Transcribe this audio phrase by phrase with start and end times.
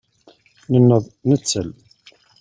[0.71, 1.69] Nenneḍ nettel.